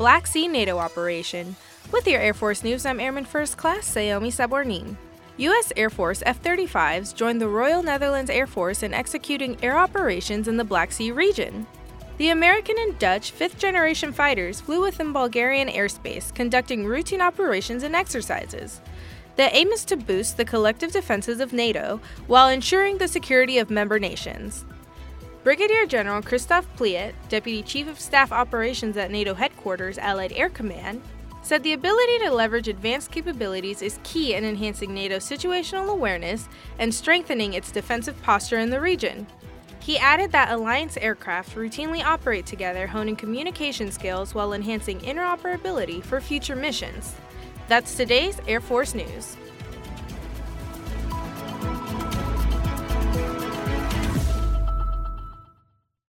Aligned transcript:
Black 0.00 0.26
Sea 0.26 0.48
NATO 0.48 0.78
operation. 0.78 1.54
With 1.92 2.06
your 2.06 2.22
Air 2.22 2.32
Force 2.32 2.64
News, 2.64 2.86
I'm 2.86 3.00
Airman 3.00 3.26
First 3.26 3.58
Class 3.58 3.80
Sayomi 3.80 4.28
Sabornin. 4.28 4.96
U.S. 5.36 5.74
Air 5.76 5.90
Force 5.90 6.22
F 6.24 6.42
35s 6.42 7.14
joined 7.14 7.38
the 7.38 7.50
Royal 7.50 7.82
Netherlands 7.82 8.30
Air 8.30 8.46
Force 8.46 8.82
in 8.82 8.94
executing 8.94 9.62
air 9.62 9.76
operations 9.76 10.48
in 10.48 10.56
the 10.56 10.64
Black 10.64 10.90
Sea 10.90 11.10
region. 11.10 11.66
The 12.16 12.30
American 12.30 12.76
and 12.78 12.98
Dutch 12.98 13.32
fifth 13.32 13.58
generation 13.58 14.10
fighters 14.10 14.62
flew 14.62 14.80
within 14.80 15.12
Bulgarian 15.12 15.68
airspace, 15.68 16.34
conducting 16.34 16.86
routine 16.86 17.20
operations 17.20 17.82
and 17.82 17.94
exercises. 17.94 18.80
The 19.36 19.54
aim 19.54 19.68
is 19.68 19.84
to 19.84 19.98
boost 19.98 20.38
the 20.38 20.46
collective 20.46 20.92
defenses 20.92 21.40
of 21.40 21.52
NATO 21.52 22.00
while 22.26 22.48
ensuring 22.48 22.96
the 22.96 23.06
security 23.06 23.58
of 23.58 23.68
member 23.68 23.98
nations. 23.98 24.64
Brigadier 25.42 25.86
General 25.86 26.20
Christoph 26.20 26.66
Pliet, 26.76 27.14
Deputy 27.30 27.62
Chief 27.62 27.88
of 27.88 27.98
Staff 27.98 28.30
Operations 28.30 28.98
at 28.98 29.10
NATO 29.10 29.32
Headquarters 29.32 29.96
Allied 29.96 30.32
Air 30.32 30.50
Command, 30.50 31.00
said 31.42 31.62
the 31.62 31.72
ability 31.72 32.18
to 32.18 32.30
leverage 32.30 32.68
advanced 32.68 33.10
capabilities 33.10 33.80
is 33.80 33.98
key 34.02 34.34
in 34.34 34.44
enhancing 34.44 34.92
NATO's 34.92 35.24
situational 35.24 35.88
awareness 35.88 36.46
and 36.78 36.94
strengthening 36.94 37.54
its 37.54 37.72
defensive 37.72 38.20
posture 38.20 38.58
in 38.58 38.68
the 38.68 38.82
region. 38.82 39.26
He 39.78 39.96
added 39.96 40.30
that 40.32 40.50
alliance 40.50 40.98
aircraft 40.98 41.56
routinely 41.56 42.04
operate 42.04 42.44
together, 42.44 42.86
honing 42.86 43.16
communication 43.16 43.90
skills 43.90 44.34
while 44.34 44.52
enhancing 44.52 45.00
interoperability 45.00 46.02
for 46.04 46.20
future 46.20 46.54
missions. 46.54 47.14
That's 47.66 47.94
today's 47.94 48.38
Air 48.46 48.60
Force 48.60 48.94
News. 48.94 49.38